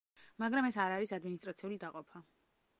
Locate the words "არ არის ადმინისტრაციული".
0.85-1.81